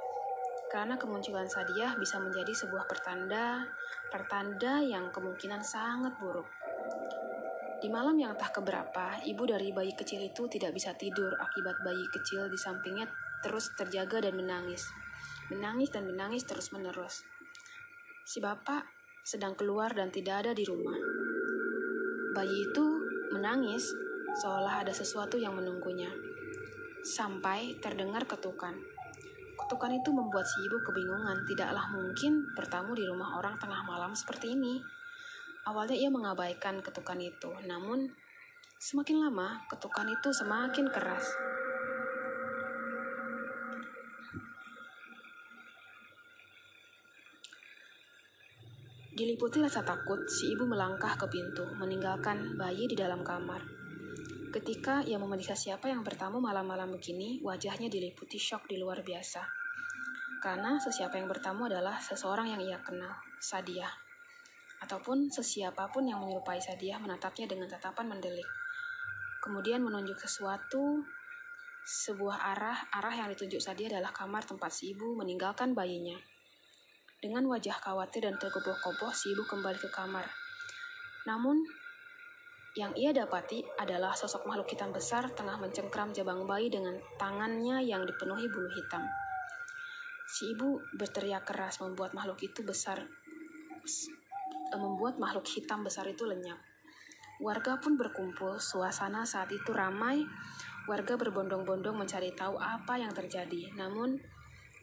Karena 0.69 1.01
kemunculan 1.01 1.49
Sadiah 1.49 1.97
bisa 1.97 2.21
menjadi 2.21 2.53
sebuah 2.53 2.85
pertanda, 2.85 3.65
pertanda 4.13 4.77
yang 4.85 5.09
kemungkinan 5.09 5.65
sangat 5.65 6.13
buruk. 6.21 6.45
Di 7.79 7.89
malam 7.89 8.19
yang 8.21 8.37
tak 8.37 8.53
keberapa, 8.59 9.23
ibu 9.25 9.43
dari 9.49 9.73
bayi 9.73 9.97
kecil 9.97 10.21
itu 10.21 10.45
tidak 10.45 10.75
bisa 10.77 10.93
tidur 10.93 11.33
akibat 11.39 11.79
bayi 11.81 12.05
kecil 12.13 12.51
di 12.51 12.59
sampingnya 12.59 13.09
terus 13.39 13.71
terjaga 13.73 14.29
dan 14.29 14.35
menangis. 14.35 14.85
Menangis 15.49 15.89
dan 15.89 16.05
menangis 16.05 16.45
terus-menerus. 16.45 17.23
Si 18.27 18.37
bapak 18.43 18.85
sedang 19.23 19.55
keluar 19.55 19.95
dan 19.95 20.11
tidak 20.11 20.45
ada 20.45 20.51
di 20.51 20.67
rumah. 20.67 20.99
Bayi 22.35 22.67
itu 22.67 22.85
menangis 23.31 23.89
seolah 24.37 24.85
ada 24.85 24.93
sesuatu 24.93 25.39
yang 25.39 25.55
menunggunya. 25.57 26.11
Sampai 27.01 27.79
terdengar 27.79 28.27
ketukan. 28.27 28.98
Ketukan 29.69 30.01
itu 30.01 30.09
membuat 30.09 30.49
si 30.49 30.65
ibu 30.65 30.81
kebingungan. 30.81 31.45
Tidaklah 31.45 31.93
mungkin 31.93 32.41
bertamu 32.57 32.97
di 32.97 33.05
rumah 33.05 33.37
orang 33.37 33.53
tengah 33.61 33.85
malam 33.85 34.17
seperti 34.17 34.57
ini. 34.57 34.81
Awalnya 35.69 35.93
ia 35.93 36.09
mengabaikan 36.09 36.81
ketukan 36.81 37.21
itu, 37.21 37.53
namun 37.69 38.09
semakin 38.81 39.29
lama 39.29 39.61
ketukan 39.69 40.09
itu 40.09 40.33
semakin 40.33 40.89
keras. 40.89 41.37
Diliputi 49.13 49.61
rasa 49.61 49.85
takut, 49.85 50.25
si 50.33 50.49
ibu 50.57 50.65
melangkah 50.65 51.13
ke 51.13 51.29
pintu, 51.29 51.69
meninggalkan 51.77 52.57
bayi 52.57 52.89
di 52.89 52.97
dalam 52.97 53.21
kamar. 53.21 53.61
Ketika 54.49 55.05
ia 55.05 55.21
memeriksa 55.21 55.53
siapa 55.53 55.93
yang 55.93 56.01
bertamu 56.01 56.41
malam-malam 56.41 56.97
begini, 56.97 57.37
wajahnya 57.45 57.85
diliputi 57.85 58.41
shock 58.41 58.65
di 58.65 58.81
luar 58.81 59.05
biasa. 59.05 59.58
Karena 60.39 60.79
sesiapa 60.79 61.19
yang 61.19 61.27
bertamu 61.27 61.67
adalah 61.67 61.99
seseorang 61.99 62.47
yang 62.47 62.63
ia 62.63 62.79
kenal, 62.79 63.11
Sadia. 63.43 63.91
Ataupun 64.79 65.27
sesiapapun 65.27 66.07
yang 66.07 66.23
menyerupai 66.23 66.63
Sadia 66.63 66.95
menatapnya 66.95 67.43
dengan 67.43 67.67
tatapan 67.67 68.07
mendelik. 68.07 68.47
Kemudian 69.43 69.83
menunjuk 69.83 70.15
sesuatu, 70.15 71.03
sebuah 71.83 72.55
arah, 72.55 72.87
arah 72.95 73.11
yang 73.11 73.27
ditunjuk 73.35 73.59
Sadia 73.59 73.91
adalah 73.91 74.15
kamar 74.15 74.47
tempat 74.47 74.71
si 74.71 74.95
ibu 74.95 75.19
meninggalkan 75.19 75.75
bayinya. 75.75 76.15
Dengan 77.19 77.43
wajah 77.51 77.75
khawatir 77.83 78.23
dan 78.23 78.39
tergopoh-gopoh, 78.39 79.11
si 79.11 79.35
ibu 79.35 79.43
kembali 79.43 79.75
ke 79.75 79.91
kamar. 79.91 80.23
Namun, 81.27 81.67
yang 82.79 82.95
ia 82.95 83.11
dapati 83.11 83.59
adalah 83.75 84.15
sosok 84.15 84.47
makhluk 84.47 84.71
hitam 84.71 84.95
besar 84.95 85.27
tengah 85.35 85.59
mencengkram 85.59 86.15
jabang 86.15 86.47
bayi 86.47 86.71
dengan 86.71 86.95
tangannya 87.19 87.83
yang 87.83 88.07
dipenuhi 88.07 88.47
bulu 88.47 88.71
hitam. 88.71 89.03
Si 90.29 90.53
ibu 90.53 90.77
berteriak 90.93 91.49
keras 91.49 91.81
membuat 91.81 92.13
makhluk 92.13 92.45
itu 92.45 92.61
besar 92.61 93.01
membuat 94.69 95.17
makhluk 95.17 95.49
hitam 95.49 95.81
besar 95.81 96.05
itu 96.05 96.29
lenyap. 96.29 96.61
Warga 97.41 97.81
pun 97.81 97.97
berkumpul, 97.97 98.61
suasana 98.61 99.25
saat 99.25 99.49
itu 99.49 99.73
ramai. 99.73 100.21
Warga 100.85 101.17
berbondong-bondong 101.17 101.97
mencari 101.97 102.29
tahu 102.37 102.61
apa 102.61 103.01
yang 103.01 103.09
terjadi. 103.09 103.73
Namun, 103.73 104.21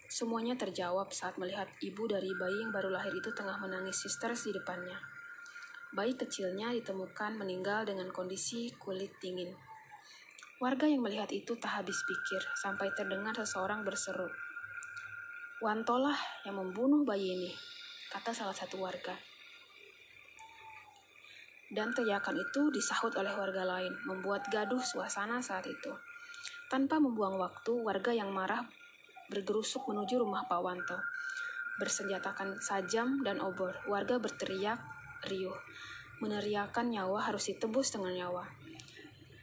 Semuanya 0.06 0.54
terjawab 0.54 1.10
saat 1.10 1.34
melihat 1.34 1.66
ibu 1.82 2.06
dari 2.06 2.30
bayi 2.38 2.62
yang 2.62 2.70
baru 2.70 2.94
lahir 2.94 3.10
itu 3.10 3.34
tengah 3.34 3.58
menangis 3.58 4.06
sisters 4.06 4.46
di 4.46 4.54
depannya. 4.54 4.98
bayi 5.96 6.12
kecilnya 6.12 6.76
ditemukan 6.76 7.40
meninggal 7.40 7.88
dengan 7.88 8.12
kondisi 8.12 8.68
kulit 8.76 9.16
dingin. 9.16 9.54
Warga 10.60 10.84
yang 10.84 11.00
melihat 11.00 11.32
itu 11.32 11.56
tak 11.56 11.80
habis 11.80 12.04
pikir 12.04 12.42
sampai 12.58 12.92
terdengar 12.92 13.32
seseorang 13.32 13.80
berseru. 13.80 14.28
Wantolah 15.56 16.44
yang 16.44 16.60
membunuh 16.60 17.00
bayi 17.00 17.32
ini, 17.32 17.48
kata 18.12 18.36
salah 18.36 18.52
satu 18.52 18.76
warga. 18.76 19.16
Dan 21.72 21.96
teriakan 21.96 22.36
itu 22.36 22.68
disahut 22.68 23.16
oleh 23.16 23.32
warga 23.32 23.64
lain, 23.64 23.96
membuat 24.04 24.52
gaduh 24.52 24.84
suasana 24.84 25.40
saat 25.40 25.64
itu. 25.64 25.96
Tanpa 26.68 27.00
membuang 27.00 27.40
waktu, 27.40 27.72
warga 27.72 28.12
yang 28.12 28.36
marah 28.36 28.68
bergerusuk 29.32 29.88
menuju 29.88 30.20
rumah 30.20 30.44
Pak 30.44 30.60
Wanto. 30.60 31.00
Bersenjatakan 31.80 32.60
sajam 32.60 33.24
dan 33.24 33.40
obor, 33.40 33.80
warga 33.88 34.20
berteriak 34.20 34.76
riuh. 35.24 35.56
Meneriakan 36.20 36.92
nyawa 36.92 37.32
harus 37.32 37.48
ditebus 37.48 37.96
dengan 37.96 38.12
nyawa. 38.12 38.44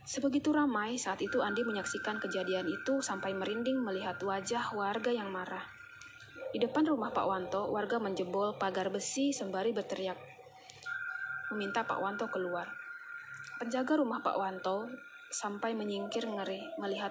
Sebegitu 0.05 0.53
ramai, 0.53 1.01
saat 1.01 1.25
itu 1.25 1.41
Andi 1.41 1.65
menyaksikan 1.65 2.21
kejadian 2.21 2.69
itu 2.69 3.01
sampai 3.01 3.33
merinding 3.33 3.81
melihat 3.81 4.21
wajah 4.21 4.77
warga 4.77 5.09
yang 5.09 5.33
marah. 5.33 5.72
Di 6.53 6.61
depan 6.61 6.85
rumah 6.85 7.09
Pak 7.09 7.25
Wanto, 7.25 7.65
warga 7.73 7.97
menjebol 7.97 8.53
pagar 8.61 8.93
besi 8.93 9.33
sembari 9.33 9.73
berteriak 9.73 10.33
meminta 11.49 11.81
Pak 11.81 11.97
Wanto 11.97 12.29
keluar. 12.29 12.69
Penjaga 13.57 13.97
rumah 13.97 14.21
Pak 14.21 14.37
Wanto 14.37 14.85
sampai 15.33 15.73
menyingkir 15.73 16.29
ngeri 16.29 16.61
melihat 16.77 17.09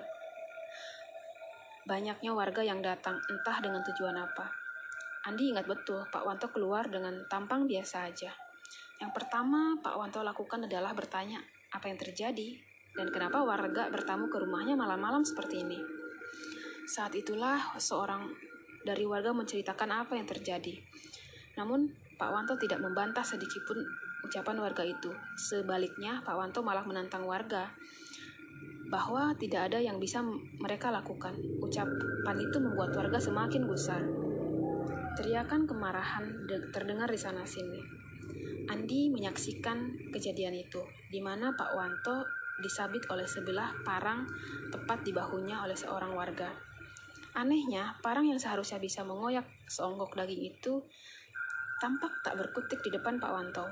banyaknya 1.90 2.30
warga 2.30 2.62
yang 2.62 2.78
datang, 2.86 3.18
entah 3.18 3.58
dengan 3.58 3.82
tujuan 3.82 4.14
apa. 4.14 4.46
Andi 5.26 5.50
ingat 5.50 5.66
betul, 5.66 6.06
Pak 6.06 6.22
Wanto 6.22 6.46
keluar 6.54 6.86
dengan 6.86 7.26
tampang 7.26 7.66
biasa 7.66 8.14
aja. 8.14 8.30
Yang 9.02 9.10
pertama 9.10 9.74
Pak 9.82 9.98
Wanto 9.98 10.22
lakukan 10.22 10.70
adalah 10.70 10.94
bertanya 10.94 11.42
apa 11.74 11.90
yang 11.90 11.98
terjadi 11.98 12.62
dan 12.94 13.10
kenapa 13.10 13.42
warga 13.42 13.90
bertamu 13.90 14.30
ke 14.30 14.38
rumahnya 14.38 14.78
malam-malam 14.78 15.26
seperti 15.26 15.66
ini. 15.66 15.82
Saat 16.86 17.18
itulah 17.18 17.58
seorang 17.78 18.51
dari 18.82 19.06
warga 19.06 19.30
menceritakan 19.34 20.06
apa 20.06 20.18
yang 20.18 20.26
terjadi. 20.26 20.74
Namun 21.58 21.90
Pak 22.18 22.30
Wanto 22.30 22.54
tidak 22.58 22.78
membantah 22.78 23.26
sedikitpun 23.26 23.82
ucapan 24.22 24.56
warga 24.62 24.86
itu. 24.86 25.10
Sebaliknya, 25.34 26.22
Pak 26.22 26.34
Wanto 26.38 26.62
malah 26.62 26.86
menantang 26.86 27.26
warga 27.26 27.74
bahwa 28.92 29.32
tidak 29.40 29.72
ada 29.72 29.80
yang 29.80 29.96
bisa 29.96 30.20
mereka 30.60 30.92
lakukan. 30.92 31.32
Ucapan 31.64 32.36
itu 32.36 32.56
membuat 32.60 32.92
warga 32.92 33.16
semakin 33.16 33.64
gusar. 33.64 34.04
Teriakan 35.16 35.64
kemarahan 35.64 36.46
terdengar 36.72 37.08
di 37.08 37.20
sana-sini. 37.20 37.80
Andi 38.68 39.10
menyaksikan 39.10 40.12
kejadian 40.12 40.54
itu, 40.54 40.80
di 41.10 41.18
mana 41.18 41.52
Pak 41.56 41.70
Wanto 41.74 42.24
disabit 42.62 43.08
oleh 43.10 43.26
sebelah 43.26 43.74
parang 43.82 44.28
tepat 44.70 45.02
di 45.02 45.10
bahunya 45.10 45.64
oleh 45.64 45.74
seorang 45.74 46.14
warga. 46.14 46.71
Anehnya, 47.32 47.96
parang 48.04 48.28
yang 48.28 48.36
seharusnya 48.36 48.76
bisa 48.76 49.00
mengoyak 49.08 49.48
seonggok 49.64 50.12
daging 50.12 50.52
itu 50.52 50.84
tampak 51.80 52.12
tak 52.20 52.36
berkutik 52.36 52.84
di 52.84 52.92
depan 52.92 53.16
Pak 53.16 53.32
Wanto. 53.32 53.66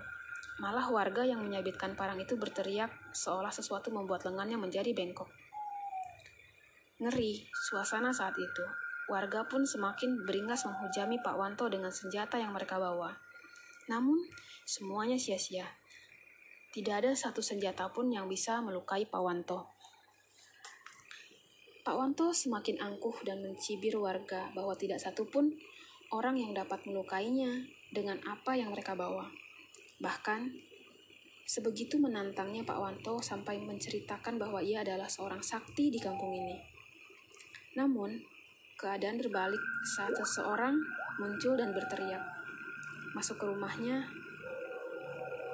Malah 0.65 0.89
warga 0.89 1.25
yang 1.25 1.45
menyabitkan 1.45 1.93
parang 1.93 2.17
itu 2.21 2.41
berteriak 2.41 2.89
seolah 3.13 3.53
sesuatu 3.53 3.93
membuat 3.93 4.25
lengannya 4.25 4.57
menjadi 4.57 4.93
bengkok. 4.97 5.29
Ngeri 7.01 7.49
suasana 7.53 8.13
saat 8.13 8.37
itu. 8.37 8.65
Warga 9.09 9.49
pun 9.49 9.65
semakin 9.65 10.23
beringas 10.29 10.69
menghujami 10.69 11.17
Pak 11.21 11.37
Wanto 11.37 11.67
dengan 11.73 11.89
senjata 11.89 12.37
yang 12.37 12.53
mereka 12.53 12.77
bawa. 12.77 13.17
Namun, 13.89 14.21
semuanya 14.69 15.17
sia-sia. 15.17 15.67
Tidak 16.71 16.95
ada 16.95 17.11
satu 17.17 17.43
senjata 17.43 17.91
pun 17.91 18.13
yang 18.13 18.29
bisa 18.31 18.63
melukai 18.63 19.09
Pak 19.09 19.19
Wanto. 19.19 19.80
Pak 21.81 21.97
Wanto 21.97 22.29
semakin 22.37 22.77
angkuh 22.77 23.25
dan 23.25 23.41
mencibir 23.41 23.97
warga 23.97 24.53
bahwa 24.53 24.77
tidak 24.77 25.01
satu 25.01 25.25
pun 25.25 25.49
orang 26.13 26.37
yang 26.37 26.53
dapat 26.53 26.85
melukainya 26.85 27.65
dengan 27.89 28.21
apa 28.29 28.53
yang 28.53 28.77
mereka 28.77 28.93
bawa. 28.93 29.33
Bahkan, 29.97 30.53
sebegitu 31.49 31.97
menantangnya 31.97 32.69
Pak 32.69 32.77
Wanto 32.77 33.25
sampai 33.25 33.65
menceritakan 33.65 34.37
bahwa 34.37 34.61
ia 34.61 34.85
adalah 34.85 35.09
seorang 35.09 35.41
sakti 35.41 35.89
di 35.89 35.97
kampung 35.97 36.37
ini. 36.37 36.57
Namun, 37.81 38.13
keadaan 38.77 39.17
berbalik 39.17 39.61
saat 39.97 40.13
seseorang 40.21 40.77
muncul 41.17 41.57
dan 41.57 41.73
berteriak. 41.73 42.21
Masuk 43.17 43.41
ke 43.41 43.49
rumahnya, 43.49 44.05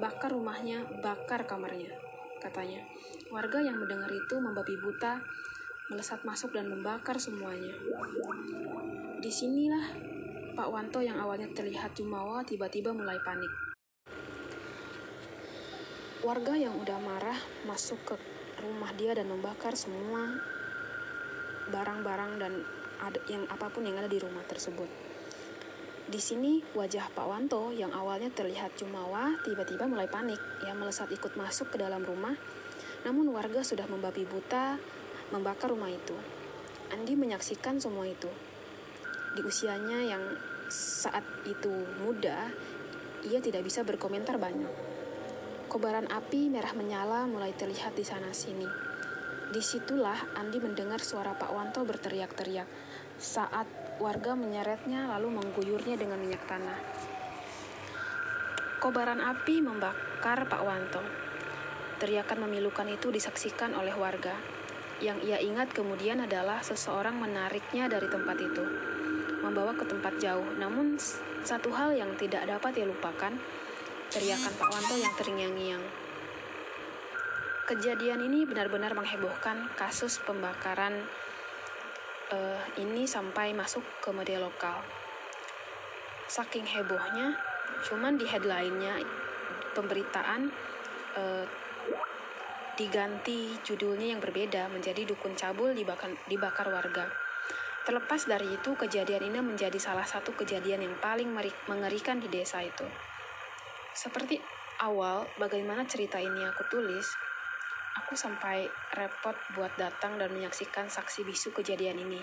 bakar 0.03 0.35
rumahnya, 0.35 0.83
bakar 0.99 1.47
kamarnya, 1.47 1.95
katanya. 2.43 2.83
Warga 3.31 3.63
yang 3.63 3.79
mendengar 3.79 4.11
itu 4.11 4.35
membabi 4.39 4.75
buta, 4.79 5.23
melesat 5.87 6.27
masuk 6.27 6.51
dan 6.51 6.67
membakar 6.67 7.15
semuanya. 7.23 7.71
Di 9.23 9.31
sinilah 9.31 9.87
Pak 10.59 10.69
Wanto 10.73 10.99
yang 10.99 11.23
awalnya 11.23 11.47
terlihat 11.55 11.95
jumawa 11.95 12.43
tiba-tiba 12.43 12.91
mulai 12.91 13.23
panik. 13.23 13.53
Warga 16.27 16.59
yang 16.59 16.75
udah 16.83 16.99
marah 16.99 17.39
masuk 17.71 18.03
ke 18.03 18.15
rumah 18.59 18.91
dia 18.99 19.15
dan 19.15 19.31
membakar 19.31 19.79
semua 19.79 20.43
barang-barang 21.71 22.33
dan 22.43 22.53
ada 22.99 23.21
yang 23.31 23.47
apa 23.47 23.71
pun 23.71 23.87
yang 23.87 23.95
ada 23.95 24.11
di 24.11 24.19
rumah 24.19 24.43
tersebut. 24.43 24.91
Di 26.07 26.19
sini 26.19 26.63
wajah 26.75 27.15
Pak 27.15 27.27
Wanto 27.27 27.71
yang 27.71 27.95
awalnya 27.95 28.31
terlihat 28.35 28.75
jumawa 28.75 29.39
tiba-tiba 29.47 29.87
mulai 29.87 30.11
panik. 30.11 30.39
Ia 30.67 30.75
melesat 30.75 31.15
ikut 31.15 31.39
masuk 31.39 31.75
ke 31.75 31.83
dalam 31.83 32.03
rumah. 32.03 32.35
Namun 33.07 33.31
warga 33.31 33.63
sudah 33.63 33.87
membabi 33.87 34.27
buta 34.27 34.79
membakar 35.35 35.73
rumah 35.73 35.91
itu. 35.91 36.15
Andi 36.95 37.19
menyaksikan 37.19 37.83
semua 37.83 38.07
itu. 38.07 38.31
Di 39.35 39.43
usianya 39.43 40.03
yang 40.07 40.23
saat 40.71 41.23
itu 41.47 41.73
muda, 42.03 42.51
ia 43.27 43.39
tidak 43.43 43.67
bisa 43.67 43.83
berkomentar 43.83 44.39
banyak. 44.39 44.71
Kobaran 45.67 46.07
api 46.07 46.47
merah 46.47 46.73
menyala 46.79 47.27
mulai 47.27 47.51
terlihat 47.51 47.99
di 47.99 48.07
sana-sini. 48.07 48.71
Di 49.51 49.63
situlah 49.63 50.39
Andi 50.39 50.59
mendengar 50.63 51.03
suara 51.03 51.35
Pak 51.35 51.51
Wanto 51.51 51.83
berteriak-teriak 51.87 52.67
saat 53.19 53.67
warga 54.03 54.37
menyeretnya 54.37 55.11
lalu 55.11 55.43
mengguyurnya 55.43 55.99
dengan 55.99 56.23
minyak 56.23 56.43
tanah. 56.47 56.79
Kobaran 58.79 59.19
api 59.19 59.63
membakar 59.65 60.47
Pak 60.47 60.63
Wanto. 60.63 61.03
Teriakan 61.97 62.47
memilukan 62.47 62.87
itu 62.93 63.09
disaksikan 63.09 63.75
oleh 63.75 63.97
warga. 63.97 64.56
Yang 64.97 65.19
ia 65.29 65.39
ingat 65.45 65.77
kemudian 65.77 66.25
adalah 66.25 66.65
seseorang 66.65 67.21
menariknya 67.21 67.85
dari 67.85 68.09
tempat 68.09 68.41
itu, 68.41 68.65
membawa 69.45 69.77
ke 69.77 69.85
tempat 69.85 70.17
jauh. 70.17 70.47
Namun, 70.57 70.97
satu 71.45 71.69
hal 71.77 71.93
yang 71.93 72.17
tidak 72.17 72.49
dapat 72.49 72.81
ia 72.81 72.89
lupakan, 72.89 73.37
teriakan 74.09 74.53
Pak 74.57 74.69
Wanto 74.73 74.97
yang 74.97 75.15
terngiang-ngiang. 75.21 75.85
Kejadian 77.67 78.23
ini 78.23 78.47
benar-benar 78.47 78.95
menghebohkan 78.95 79.69
kasus 79.75 80.23
pembakaran 80.23 81.03
uh, 82.31 82.63
ini 82.79 83.05
sampai 83.05 83.53
masuk 83.53 83.83
ke 84.01 84.15
media 84.15 84.39
lokal. 84.39 84.81
Saking 86.31 86.67
hebohnya, 86.67 87.35
cuman 87.87 88.19
di 88.19 88.27
headline-nya 88.27 89.03
pemberitaan 89.75 90.51
uh, 91.19 91.45
diganti 92.77 93.57
judulnya 93.65 94.13
yang 94.13 94.21
berbeda 94.21 94.69
menjadi 94.69 95.09
dukun 95.09 95.33
cabul 95.33 95.73
dibakar, 95.73 96.13
dibakar 96.29 96.69
warga. 96.69 97.09
Terlepas 97.89 98.29
dari 98.29 98.53
itu, 98.53 98.77
kejadian 98.77 99.33
ini 99.33 99.39
menjadi 99.41 99.79
salah 99.81 100.05
satu 100.05 100.37
kejadian 100.37 100.85
yang 100.85 100.97
paling 101.01 101.33
mengerikan 101.71 102.21
di 102.21 102.29
desa 102.29 102.61
itu. 102.61 102.85
Seperti 103.97 104.37
awal, 104.83 105.25
bagaimana 105.41 105.89
cerita 105.89 106.21
ini 106.21 106.45
aku 106.45 106.67
tulis, 106.69 107.17
aku 107.97 108.13
sampai 108.13 108.69
repot 108.93 109.39
buat 109.57 109.73
datang 109.81 110.21
dan 110.21 110.29
menyaksikan 110.37 110.93
saksi 110.93 111.25
bisu 111.25 111.55
kejadian 111.57 111.97
ini, 111.97 112.21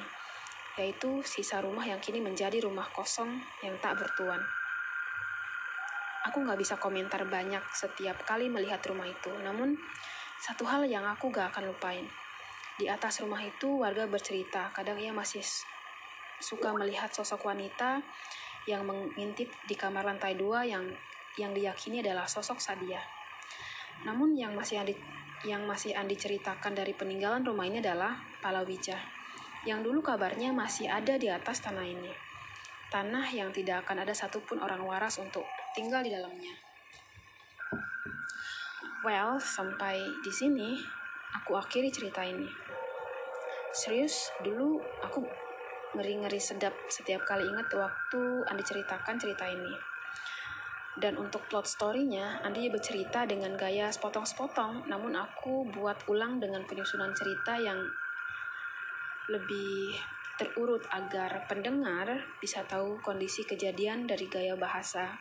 yaitu 0.77 1.25
sisa 1.25 1.63
rumah 1.63 1.87
yang 1.87 1.97
kini 1.97 2.21
menjadi 2.21 2.61
rumah 2.61 2.85
kosong 2.93 3.41
yang 3.65 3.73
tak 3.81 3.97
bertuan. 3.97 4.43
Aku 6.29 6.45
nggak 6.45 6.59
bisa 6.61 6.75
komentar 6.79 7.25
banyak 7.27 7.63
setiap 7.73 8.21
kali 8.23 8.47
melihat 8.47 8.79
rumah 8.85 9.07
itu, 9.09 9.31
namun 9.43 9.75
satu 10.43 10.67
hal 10.67 10.83
yang 10.83 11.07
aku 11.07 11.31
gak 11.31 11.55
akan 11.55 11.71
lupain. 11.71 12.03
Di 12.75 12.91
atas 12.91 13.23
rumah 13.23 13.39
itu 13.39 13.79
warga 13.79 14.03
bercerita, 14.03 14.75
kadang 14.75 14.99
ia 14.99 15.15
masih 15.15 15.39
suka 16.43 16.75
melihat 16.75 17.07
sosok 17.15 17.47
wanita 17.47 18.03
yang 18.67 18.83
mengintip 18.83 19.47
di 19.63 19.75
kamar 19.79 20.03
lantai 20.03 20.35
dua 20.35 20.67
yang 20.67 20.83
yang 21.39 21.55
diyakini 21.55 22.03
adalah 22.03 22.27
sosok 22.27 22.59
Sadia. 22.59 22.99
Namun 24.03 24.35
yang 24.35 24.51
masih 24.51 24.83
Andi, 24.83 24.99
yang 25.47 25.63
masih 25.63 25.95
Andi 25.95 26.19
ceritakan 26.19 26.75
dari 26.75 26.91
peninggalan 26.91 27.47
rumah 27.47 27.63
ini 27.63 27.79
adalah 27.79 28.19
Palawija, 28.43 28.99
yang 29.63 29.79
dulu 29.79 30.03
kabarnya 30.03 30.51
masih 30.51 30.91
ada 30.91 31.15
di 31.15 31.31
atas 31.31 31.63
tanah 31.63 31.87
ini. 31.87 32.11
Tanah 32.91 33.31
yang 33.31 33.55
tidak 33.55 33.87
akan 33.87 34.03
ada 34.03 34.11
satupun 34.11 34.59
orang 34.59 34.83
waras 34.83 35.23
untuk 35.23 35.47
tinggal 35.71 36.03
di 36.03 36.11
dalamnya. 36.11 36.72
Well, 39.03 39.35
sampai 39.35 40.23
di 40.23 40.31
sini 40.31 40.79
aku 41.35 41.59
akhiri 41.59 41.91
cerita 41.91 42.23
ini. 42.23 42.47
Serius, 43.67 44.31
dulu 44.39 44.79
aku 45.03 45.27
ngeri-ngeri 45.91 46.39
sedap 46.39 46.71
setiap 46.87 47.27
kali 47.27 47.51
ingat 47.51 47.67
waktu 47.75 48.23
Andi 48.47 48.63
ceritakan 48.63 49.19
cerita 49.19 49.43
ini. 49.43 49.75
Dan 50.95 51.19
untuk 51.19 51.51
plot 51.51 51.67
story-nya, 51.67 52.39
Andi 52.47 52.71
bercerita 52.71 53.27
dengan 53.27 53.51
gaya 53.59 53.91
sepotong-sepotong, 53.91 54.87
namun 54.87 55.19
aku 55.19 55.67
buat 55.67 55.99
ulang 56.07 56.39
dengan 56.39 56.63
penyusunan 56.63 57.11
cerita 57.11 57.59
yang 57.59 57.83
lebih 59.27 59.99
terurut 60.39 60.87
agar 60.95 61.43
pendengar 61.51 62.07
bisa 62.39 62.63
tahu 62.63 63.03
kondisi 63.03 63.43
kejadian 63.43 64.07
dari 64.07 64.31
gaya 64.31 64.55
bahasa 64.55 65.19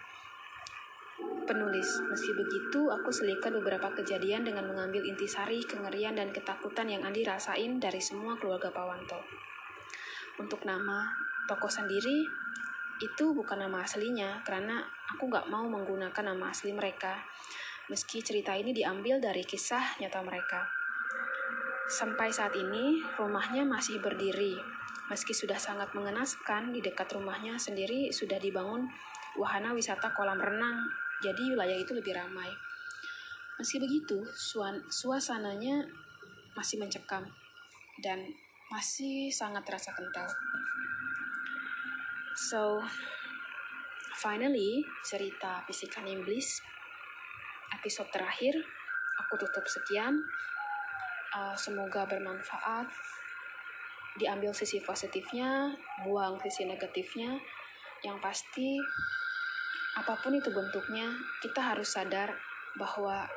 penulis. 1.44 2.00
Meski 2.09 2.33
begitu, 2.35 2.90
aku 2.90 3.11
selipkan 3.11 3.52
beberapa 3.55 3.90
kejadian 3.92 4.46
dengan 4.46 4.66
mengambil 4.66 5.02
intisari, 5.05 5.62
kengerian, 5.62 6.14
dan 6.14 6.31
ketakutan 6.31 6.88
yang 6.88 7.02
Andi 7.02 7.26
rasain 7.26 7.83
dari 7.83 7.98
semua 7.98 8.38
keluarga 8.38 8.70
Pawanto. 8.70 9.20
Untuk 10.38 10.64
nama 10.64 11.11
tokoh 11.50 11.68
sendiri, 11.68 12.24
itu 13.02 13.24
bukan 13.35 13.66
nama 13.66 13.83
aslinya, 13.83 14.40
karena 14.46 14.81
aku 15.11 15.26
gak 15.28 15.50
mau 15.50 15.66
menggunakan 15.66 16.33
nama 16.33 16.55
asli 16.55 16.70
mereka, 16.70 17.18
meski 17.90 18.22
cerita 18.22 18.55
ini 18.55 18.70
diambil 18.70 19.18
dari 19.18 19.42
kisah 19.42 19.98
nyata 19.98 20.22
mereka. 20.22 20.64
Sampai 21.90 22.31
saat 22.31 22.55
ini, 22.55 23.02
rumahnya 23.20 23.66
masih 23.66 23.98
berdiri. 24.00 24.55
Meski 25.11 25.35
sudah 25.35 25.59
sangat 25.59 25.92
mengenaskan, 25.92 26.72
di 26.72 26.81
dekat 26.81 27.11
rumahnya 27.12 27.59
sendiri 27.61 28.09
sudah 28.14 28.40
dibangun 28.40 28.88
wahana 29.37 29.72
wisata 29.72 30.12
kolam 30.12 30.37
renang 30.37 31.02
jadi 31.22 31.54
wilayah 31.54 31.78
itu 31.78 31.94
lebih 31.94 32.18
ramai. 32.18 32.50
Meski 33.56 33.78
begitu, 33.78 34.26
suasananya 34.90 35.87
masih 36.58 36.82
mencekam 36.82 37.22
dan 38.02 38.18
masih 38.74 39.30
sangat 39.30 39.62
terasa 39.62 39.94
kental. 39.94 40.26
So, 42.35 42.82
finally, 44.18 44.82
cerita 45.06 45.62
Bisikan 45.68 46.08
Iblis 46.11 46.58
episode 47.72 48.11
terakhir 48.11 48.56
aku 49.20 49.38
tutup 49.40 49.64
sekian. 49.68 50.16
Uh, 51.32 51.56
semoga 51.56 52.04
bermanfaat. 52.04 52.88
Diambil 54.20 54.52
sisi 54.52 54.80
positifnya, 54.85 55.72
buang 56.04 56.37
sisi 56.44 56.68
negatifnya. 56.68 57.40
Yang 58.04 58.18
pasti 58.20 58.68
apa 59.92 60.16
pun 60.16 60.33
itu 60.33 60.48
bentuknya, 60.48 61.12
kita 61.44 61.61
harus 61.61 61.92
sadar 61.92 62.33
bahwa 62.81 63.28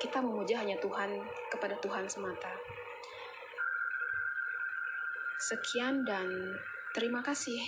kita 0.00 0.24
memuja 0.24 0.64
hanya 0.64 0.80
Tuhan 0.80 1.20
kepada 1.52 1.76
Tuhan 1.78 2.08
semata. 2.08 2.56
Sekian 5.36 6.02
dan 6.08 6.26
terima 6.96 7.20
kasih. 7.20 7.60